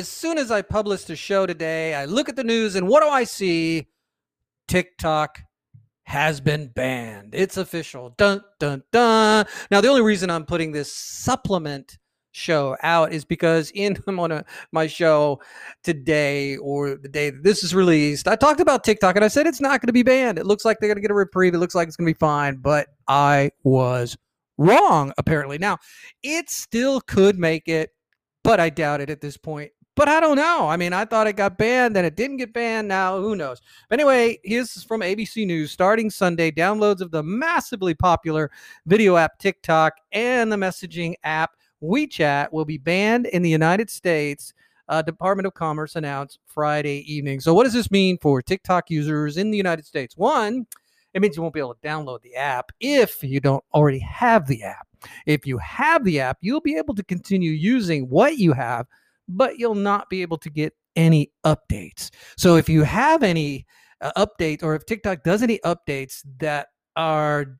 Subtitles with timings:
[0.00, 3.02] as soon as I publish the show today, I look at the news and what
[3.02, 3.86] do I see?
[4.66, 5.42] TikTok
[6.04, 7.34] has been banned.
[7.34, 8.14] It's official.
[8.16, 9.44] Dun dun dun.
[9.70, 11.98] Now the only reason I'm putting this supplement
[12.32, 15.38] show out is because in of my show
[15.84, 19.60] today or the day this is released, I talked about TikTok and I said it's
[19.60, 20.38] not going to be banned.
[20.38, 21.52] It looks like they're going to get a reprieve.
[21.52, 24.16] It looks like it's going to be fine, but I was
[24.56, 25.58] wrong apparently.
[25.58, 25.76] Now,
[26.22, 27.90] it still could make it,
[28.42, 29.72] but I doubt it at this point.
[30.00, 30.66] But I don't know.
[30.66, 32.88] I mean, I thought it got banned, then it didn't get banned.
[32.88, 33.60] Now, who knows?
[33.90, 35.72] But anyway, here's from ABC News.
[35.72, 38.50] Starting Sunday, downloads of the massively popular
[38.86, 41.50] video app TikTok and the messaging app
[41.82, 44.54] WeChat will be banned in the United States.
[44.88, 47.38] Uh, Department of Commerce announced Friday evening.
[47.38, 50.16] So, what does this mean for TikTok users in the United States?
[50.16, 50.66] One,
[51.12, 54.46] it means you won't be able to download the app if you don't already have
[54.46, 54.88] the app.
[55.26, 58.86] If you have the app, you'll be able to continue using what you have,
[59.30, 62.10] but you'll not be able to get any updates.
[62.36, 63.66] So, if you have any
[64.00, 67.58] uh, update or if TikTok does any updates that are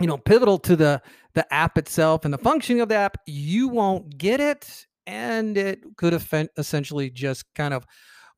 [0.00, 1.00] you know pivotal to the
[1.34, 5.80] the app itself and the functioning of the app you won't get it and it
[5.96, 6.12] could
[6.58, 7.86] essentially just kind of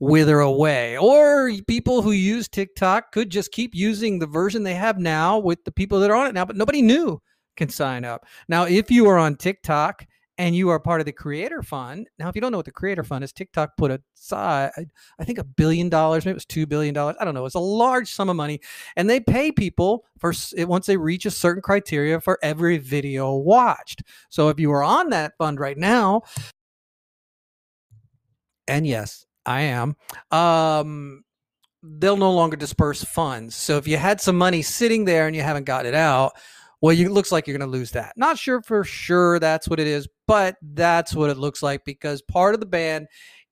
[0.00, 4.98] wither away or people who use tiktok could just keep using the version they have
[4.98, 7.20] now with the people that are on it now but nobody new
[7.56, 10.04] can sign up now if you are on tiktok
[10.36, 12.08] and you are part of the creator fund.
[12.18, 14.72] Now, if you don't know what the creator fund is, TikTok put aside,
[15.18, 16.96] I think a billion dollars, maybe it was $2 billion.
[16.96, 17.46] I don't know.
[17.46, 18.60] It's a large sum of money.
[18.96, 20.32] And they pay people for
[20.66, 24.02] once they reach a certain criteria for every video watched.
[24.28, 26.22] So if you are on that fund right now,
[28.66, 29.96] and yes, I am,
[30.30, 31.22] um,
[31.82, 33.54] they'll no longer disperse funds.
[33.54, 36.32] So if you had some money sitting there and you haven't got it out,
[36.84, 38.12] well, it looks like you're going to lose that.
[38.14, 42.20] Not sure for sure that's what it is, but that's what it looks like because
[42.20, 43.06] part of the ban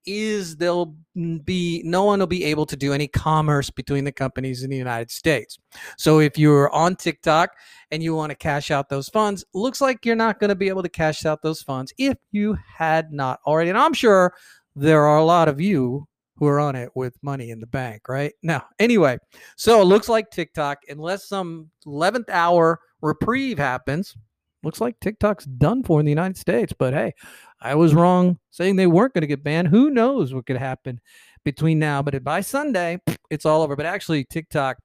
[0.05, 4.65] is there'll be no one will be able to do any commerce between the companies
[4.65, 5.59] in the United States.
[5.97, 7.53] So if you're on TikTok
[7.91, 10.69] and you want to cash out those funds, looks like you're not going to be
[10.69, 13.71] able to cash out those funds if you had not already.
[13.71, 14.35] And I'm sure
[14.77, 16.07] there are a lot of you
[16.43, 18.33] who are on it with money in the bank, right?
[18.43, 19.17] Now, anyway,
[19.55, 24.17] so it looks like TikTok, unless some 11th hour reprieve happens,
[24.65, 26.73] looks like TikTok's done for in the United States.
[26.77, 27.13] But hey,
[27.61, 29.69] I was wrong saying they weren't going to get banned.
[29.69, 31.01] Who knows what could happen
[31.45, 32.03] between now?
[32.03, 32.99] But by Sunday,
[33.31, 33.77] it's all over.
[33.77, 34.79] But actually, TikTok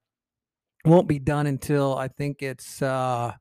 [0.85, 3.33] won't be done until I think it's uh,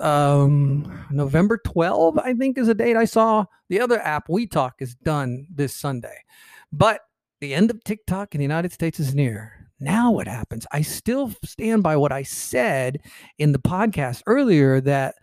[0.00, 3.46] um, November 12, I think is a date I saw.
[3.70, 6.18] The other app, WeTalk, is done this Sunday.
[6.72, 7.00] But
[7.40, 9.68] the end of TikTok in the United States is near.
[9.80, 10.66] Now, what happens?
[10.72, 13.00] I still stand by what I said
[13.38, 15.14] in the podcast earlier that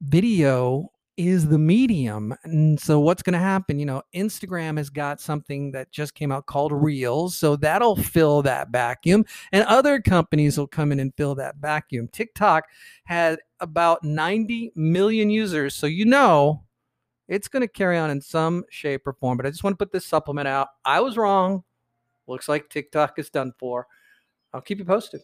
[0.00, 2.34] video is the medium.
[2.44, 3.78] And so, what's going to happen?
[3.78, 7.36] You know, Instagram has got something that just came out called Reels.
[7.36, 12.08] So, that'll fill that vacuum, and other companies will come in and fill that vacuum.
[12.12, 12.64] TikTok
[13.04, 15.74] had about 90 million users.
[15.74, 16.64] So, you know,
[17.28, 19.36] it's going to carry on in some shape or form.
[19.36, 20.68] But I just want to put this supplement out.
[20.84, 21.64] I was wrong.
[22.26, 23.86] Looks like TikTok is done for.
[24.52, 25.20] I'll keep you posted.